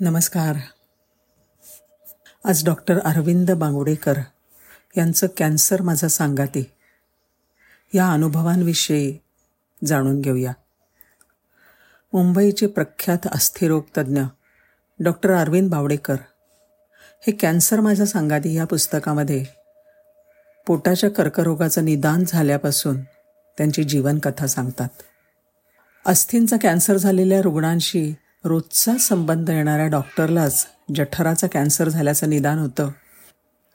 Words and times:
नमस्कार. 0.00 0.56
आज 2.44 2.64
डॉक्टर 2.64 2.98
अरविंद 2.98 3.50
बांगोडेकर 3.50 4.14
यांचं 4.96 5.26
कॅन्सर 5.36 5.82
माझा 5.82 6.08
सांगाती. 6.08 6.64
या 7.94 8.12
अनुभवांविषयी 8.12 9.18
जाणून 9.84 10.20
घेऊया. 10.20 10.52
मुंबईचे 12.12 12.66
प्रख्यात 12.66 13.18
अस्थिरोगतज्ञ 13.24 14.22
डॉक्टर 15.00 15.30
अरविंद 15.30 15.70
बावडेकर 15.70 16.16
हे 17.20 17.32
कॅन्सर 17.32 17.80
माझा 17.80 18.04
सांगाती 18.04 18.54
या 18.54 18.64
पुस्तकामध्ये. 18.64 19.44
पोटाच्या 20.66 21.10
कर्करोगाचं 21.10 21.84
निदान 21.84 22.24
झाल्यापासून 22.28 23.00
त्यांची 23.58 23.84
जीवनकथा 23.84 24.46
सांगतात. 24.46 24.88
अस्थींचा 26.06 26.56
कॅन्सर 26.62 26.96
झालेल्या 26.96 27.42
रुग्णांशी 27.42 28.14
रोजचा 28.44 28.98
संबंध 28.98 29.50
येणाऱ्या 29.50 29.86
डॉक्टरलाच 29.86 30.66
जठराचा 30.94 31.46
कॅन्सर 31.46 31.88
झाल्याचं 31.88 32.30
निदान 32.30 32.58
होतं. 32.58 32.90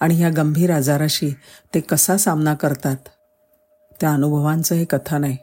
आणि 0.00 0.14
ह्या 0.14 0.30
गंभीर 0.36 0.70
आजाराशी 0.70 1.34
ते 1.74 1.80
कसा 1.80 2.16
सामना 2.16 2.54
करतात 2.54 2.96
त्या 4.00 4.12
अनुभवांचं 4.12 4.74
हे 4.74 4.84
कथन 4.84 5.24
आहे 5.24 5.36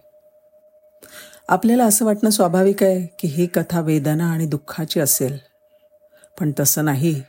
आपल्याला 1.49 1.85
असं 1.85 2.05
वाटणं 2.05 2.29
स्वाभाविक 2.29 2.83
आहे 2.83 3.15
की 3.19 3.27
ही 3.27 3.45
कथा 3.45 3.79
वेदना 3.79 4.31
आणि 4.31 4.45
दुःखाची 4.45 4.99
असेल. 4.99 5.37
पण 6.39 6.51
तसं 6.59 6.85
नाही. 6.85 7.23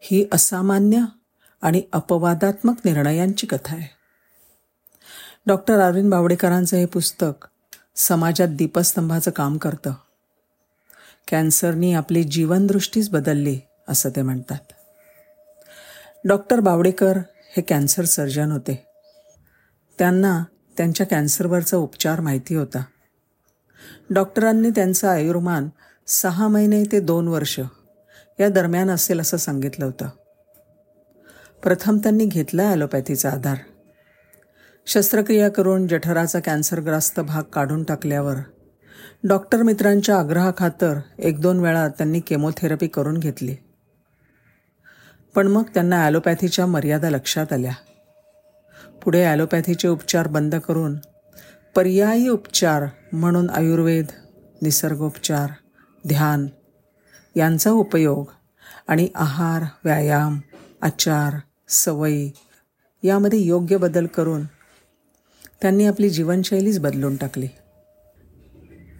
ही 0.00 0.28
असामान्य 0.32 1.04
आणि 1.62 1.82
अपवादात्मक 1.92 2.74
निर्णयांची 2.84 3.46
कथा 3.46 3.74
आहे. 3.74 3.88
डॉक्टर 5.46 5.80
अरविंद 5.80 6.10
बावडेकरांचं 6.10 6.76
हे 6.76 6.86
पुस्तक 6.86 7.48
समाजात 7.96 8.48
दीपस्तंभाचं 8.48 9.30
काम 9.30 9.56
करतं. 9.56 9.92
कॅन्सरनी 11.28 11.94
आपली 11.94 12.24
जीवनदृष्टीच 12.24 13.10
बदलली 13.10 13.60
असं 13.88 14.10
ते 14.10 14.22
म्हणतात. 14.22 14.58
डॉक्टर 16.24 16.60
बावडेकर 16.60 17.18
हे 17.56 17.62
कॅन्सर 17.62 18.04
सर्जन 18.04 18.52
होते. 18.52 18.86
त्यांना 19.98 20.44
त्यांच्या 20.76 21.06
कॅन्सरवरचा 21.06 21.76
उपचार 21.76 22.20
माहिती 22.20 22.54
होता. 22.54 22.84
डॉक्टरांनी 24.10 24.70
त्यांचं 24.70 25.08
आयुर्मान 25.08 25.68
सहा 26.06 26.48
महिने 26.48 26.84
ते 26.92 27.00
दोन 27.00 27.28
वर्ष 27.28 27.60
या 28.40 28.48
दरम्यान 28.48 28.90
असेल 28.90 29.20
असं 29.20 29.36
सांगितलं 29.36 29.84
होतं. 29.84 30.08
प्रथम 31.62 31.98
त्यांनी 31.98 32.24
घेतला 32.24 32.62
ॲलोपॅथीचा 32.62 33.30
आधार. 33.30 33.56
शस्त्रक्रिया 34.86 35.48
करून 35.48 35.86
जठराचा 35.86 36.40
कॅन्सरग्रस्त 36.40 37.20
भाग 37.20 37.42
काढून 37.42 37.84
टाकल्यावर 37.84 38.34
डॉक्टर 39.28 39.62
मित्रांच्या 39.62 40.16
आग्रहाखातर 40.18 40.98
एक 41.18 41.40
दोन 41.40 41.60
वेळा 41.60 41.88
त्यांनी 41.88 42.20
केमोथेरपी 42.20 42.86
करून 42.86 43.18
घेतली. 43.18 43.56
पण 45.34 45.46
मग 45.46 45.62
त्यांना 45.74 46.04
ॲलोपॅथीच्या 46.04 46.66
मर्यादा 46.66 47.10
लक्षात 47.10 47.52
आल्या. 47.52 47.72
पुढे 49.04 49.24
ॲलोपॅथीचे 49.24 49.88
उपचार 49.88 50.26
बंद 50.26 50.54
करून 50.54 50.96
पर्यायी 51.74 52.28
उपचार 52.28 52.86
म्हणून 53.12 53.50
आयुर्वेद 53.50 54.06
निसर्गोपचार 54.62 55.50
ध्यान 56.08 56.46
यांचा 57.36 57.70
उपयोग 57.70 58.26
आणि 58.88 59.08
आहार 59.14 59.62
व्यायाम 59.84 60.38
आचार 60.82 61.34
सवयी 61.68 62.32
यामध्ये 63.02 63.38
योग्य 63.38 63.76
बदल 63.76 64.06
करून 64.06 64.44
त्यांनी 65.62 65.86
आपली 65.86 66.10
जीवनशैलीच 66.10 66.80
बदलून 66.80 67.16
टाकली. 67.16 67.48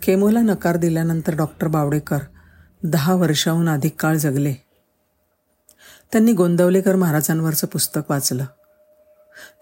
केमोला 0.04 0.40
नकार 0.40 0.76
दिल्यानंतर 0.76 1.34
डॉक्टर 1.34 1.66
बावडेकर 1.66 2.18
दहा 2.82 3.14
वर्षाहून 3.14 3.68
अधिक 3.68 4.00
काळ 4.00 4.16
जगले. 4.16 4.54
त्यांनी 6.12 6.32
गोंदवलेकर 6.32 6.96
महाराजांवरचं 6.96 7.66
पुस्तक 7.66 8.00
वाचलं. 8.10 8.44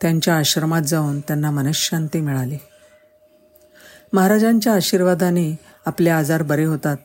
त्यांच्या 0.01 0.37
आश्रमात 0.37 0.83
जाऊन 0.83 1.21
त्यांना 1.21 1.51
मनशांती 1.51 2.21
मिळाली. 2.21 2.59
महाराजांच्या 4.13 4.75
आशीर्वादाने 4.75 5.59
आपले 5.87 6.11
आजार 6.11 6.43
बरे 6.43 6.65
होतात 6.65 6.97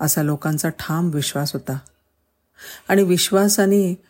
असा 0.00 0.22
लोकांचा 0.22 0.68
ठाम 0.68 1.10
विश्वास 1.10 1.52
होता. 1.52 1.78
आणि 2.88 3.02
विश्वासाने 3.02 4.02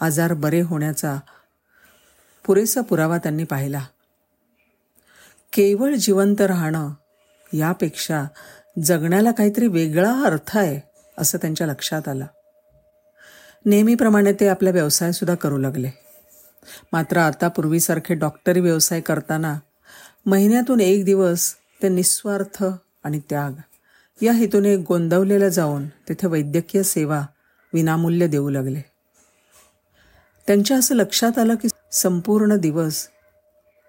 आजार 0.00 0.34
बरे 0.34 0.60
होण्याचा 0.60 1.16
पुरेसा 2.46 2.80
पुरावा 2.80 3.18
त्यांनी 3.18 3.44
पाहिला. 3.44 3.84
केवळ 5.52 5.94
जिवंत 5.94 6.40
राहणं 6.40 6.90
यापेक्षा 7.52 8.24
जगण्याला 8.82 9.30
काहीतरी 9.30 9.66
वेगळा 9.66 10.22
अर्थ 10.22 10.58
आहे 10.58 10.80
असं 11.18 11.38
त्यांच्या 11.38 11.66
लक्षात 11.66 12.08
आलं. 12.08 12.26
नेहमीप्रमाणे 13.64 14.32
ते 14.32 14.48
आपला 14.48 14.70
व्यवसायसुद्धा 14.70 15.34
करू 15.34 15.58
लागले. 15.58 15.90
मात्र 16.92 17.16
आता 17.16 17.48
पूर्वीसारखे 17.48 18.14
डॉक्टरी 18.14 18.60
व्यवसाय 18.60 19.00
करताना 19.00 19.58
महिन्यातून 20.26 20.80
एक 20.80 21.04
दिवस 21.04 21.54
ते 21.82 21.88
निस्वार्थ 21.88 22.64
आणि 23.04 23.20
त्याग 23.30 23.52
या 24.22 24.32
हेतूने 24.32 24.76
गोंदवलेला 24.76 25.48
जाऊन 25.48 25.88
तिथे 25.88 26.26
वैद्यकीय 26.26 26.82
सेवा 26.82 27.26
विनामूल्य 27.72 28.26
देऊ 28.26 28.50
लागले. 28.50 28.80
त्यांच्या 30.46 30.78
असं 30.78 30.94
लक्षात 30.94 31.38
आलं 31.38 31.54
की 31.54 31.68
संपूर्ण 31.92 32.56
दिवस 32.56 33.08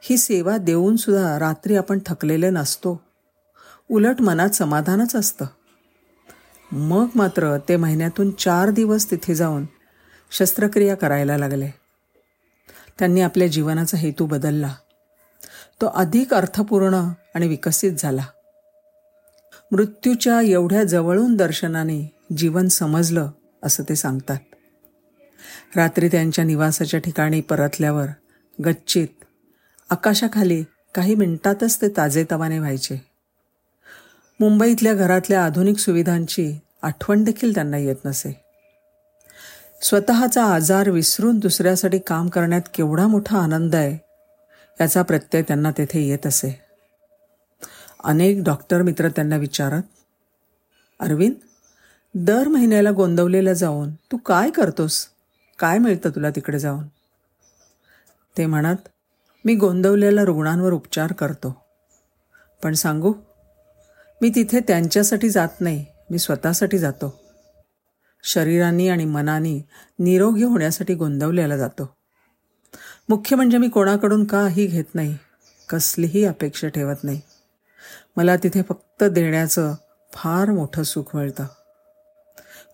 ही 0.01 0.17
सेवा 0.17 0.57
देऊनसुद्धा 0.57 1.39
रात्री 1.39 1.75
आपण 1.75 1.99
थकलेले 2.05 2.49
नसतो 2.49 3.01
उलट 3.89 4.21
मनात 4.21 4.49
समाधानच 4.49 5.15
असतं. 5.15 5.45
मग 6.71 7.07
मात्र 7.15 7.57
ते 7.57 7.75
महिन्यातून 7.75 8.31
चार 8.31 8.69
दिवस 8.69 9.11
तिथे 9.11 9.35
जाऊन 9.35 9.65
शस्त्रक्रिया 10.31 10.95
करायला 10.95 11.37
लागले. 11.37 11.69
त्यांनी 12.99 13.21
आपल्या 13.21 13.47
जीवनाचा 13.47 13.97
हेतू 13.97 14.25
बदलला. 14.25 14.75
तो 15.81 15.87
अधिक 15.87 16.33
अर्थपूर्ण 16.33 16.95
आणि 17.35 17.47
विकसित 17.47 17.91
झाला. 17.97 18.25
मृत्यूच्या 19.71 20.41
एवढ्या 20.41 20.83
जवळून 20.83 21.35
दर्शनाने 21.35 22.15
जीवन 22.37 22.67
समजलं 22.67 23.31
असं 23.63 23.83
ते 23.89 23.95
सांगतात. 23.95 24.37
रात्री 25.75 26.07
त्यांच्या 26.07 26.45
निवासाच्या 26.45 26.99
ठिकाणी 26.99 27.41
परतल्यावर 27.41 28.07
गच्चीत 28.65 29.07
आकाशाखाली 29.89 30.63
काही 30.95 31.15
मिनिटातच 31.15 31.81
ते 31.81 31.87
ताजेतवाने 31.97 32.59
व्हायचे. 32.59 33.08
मुंबईतल्या 34.39 34.93
घरातल्या 34.93 35.45
आधुनिक 35.45 35.77
सुविधांची 35.77 36.59
आठवण 36.81 37.23
देखील 37.23 37.55
त्यांना 37.55 37.77
येत 37.77 37.95
नसे. 38.05 38.45
स्वतःचा 39.81 40.43
आजार 40.43 40.89
विसरून 40.89 41.39
दुसऱ्यासाठी 41.39 41.99
काम 41.99 42.29
करण्यात 42.29 42.61
केवढा 42.73 43.07
मोठा 43.07 43.37
आनंद 43.37 43.75
आहे 43.75 43.97
याचा 44.81 45.01
प्रत्यय 45.01 45.41
त्यांना 45.41 45.71
तेथे 45.71 46.07
येत 46.07 46.27
असे. 46.27 46.61
अनेक 48.03 48.43
डॉक्टर 48.43 48.81
मित्र 48.81 49.09
त्यांना 49.09 49.37
विचारत 49.37 49.81
अरविंद 50.99 51.35
दर 52.15 52.47
महिन्याला 52.47 52.91
गोंदवलेला 52.91 53.53
जाऊन 53.53 53.89
तू 53.91 54.17
काय 54.17 54.49
करतोस? 54.49 55.07
काय 55.59 55.77
मिळतं 55.77 56.09
तुला 56.09 56.29
तिकडे 56.29 56.59
जाऊन? 56.59 56.87
ते 58.37 58.45
म्हणत 58.45 58.87
मी 59.45 59.55
गोंदवलेल्या 59.55 60.23
रुग्णांवर 60.23 60.73
उपचार 60.73 61.13
करतो. 61.13 61.65
पण 62.63 62.73
सांगू 62.73 63.13
मी 64.21 64.29
तिथे 64.29 64.59
त्यांच्यासाठी 64.59 65.29
जात 65.29 65.47
नाही 65.59 65.85
मी 66.11 66.19
स्वतःसाठी 66.19 66.77
जातो. 66.77 67.19
शरीराने 68.23 68.89
आणि 68.89 69.05
मनाने 69.05 69.65
निरोगी 69.99 70.43
होण्यासाठी 70.43 70.93
गोंदवल्याला 70.93 71.57
जातो. 71.57 71.97
मुख्य 73.09 73.35
म्हणजे 73.35 73.57
मी 73.57 73.69
कोणाकडून 73.69 74.25
काही 74.25 74.65
घेत 74.65 74.95
नाही 74.95 75.17
कसलीही 75.69 76.25
अपेक्षा 76.25 76.67
ठेवत 76.67 76.95
नाही. 77.03 77.21
मला 78.17 78.35
तिथे 78.35 78.61
फक्त 78.61 79.03
देण्याचं 79.03 79.75
फार 80.13 80.51
मोठं 80.51 80.83
सुख 80.83 81.15
मिळतं. 81.15 81.45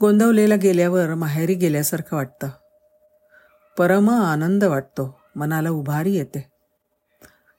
गोंदवलेला 0.01 0.55
गेल्यावर 0.55 1.13
माहेरी 1.13 1.53
गेल्यासारखं 1.53 2.17
वाटतं. 2.17 2.49
परम 3.77 4.09
आनंद 4.09 4.63
वाटतो 4.63 5.19
मनाला 5.35 5.69
उभारी 5.69 6.13
येते. 6.13 6.51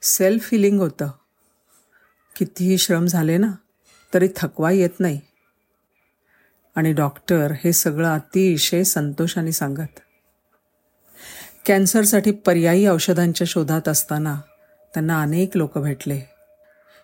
सेल्फ 0.03 0.43
फिलिंग 0.43 0.81
होतं. 0.81 1.09
कितीही 2.37 2.79
श्रम 2.79 3.06
झाले 3.06 3.37
ना 3.37 3.53
तरी 4.14 4.29
थकवा 4.37 4.70
येत 4.70 5.00
नाही. 5.00 5.20
आणि 6.76 6.93
डॉक्टर 6.93 7.53
हे 7.64 7.73
सगळं 7.73 8.14
अतिशय 8.14 8.85
संतोषाने 8.85 9.53
सांगत. 9.53 10.00
कॅन्सरसाठी 11.67 12.31
पर्यायी 12.31 12.87
औषधांच्या 12.87 13.44
शोधात 13.47 13.88
असताना 13.88 14.41
त्यांना 14.94 15.23
अनेक 15.23 15.56
लोक 15.56 15.79
भेटले. 15.79 16.20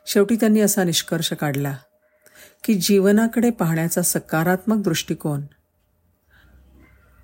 शेवटी 0.06 0.37
त्यांनी 0.37 0.60
असा 0.60 0.84
निष्कर्ष 0.84 1.32
काढला 1.32 1.76
की 2.64 2.75
जीवनाकडे 2.75 3.50
पाहण्याचा 3.50 4.02
सकारात्मक 4.02 4.84
दृष्टिकोन 4.84 5.40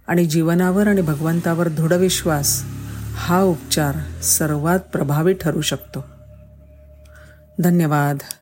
आणि 0.07 0.27
जीवनावर 0.27 0.87
आणि 0.87 1.01
भगवंतावर 1.01 1.69
दृढ 1.69 1.93
विश्वास 1.93 2.63
हा 3.15 3.43
उपचार 3.43 4.21
सर्वात 4.21 4.81
प्रभावी 4.81 5.35
ठरू 5.35 5.61
शकतो. 5.61 6.05
धन्यवाद. 7.61 8.19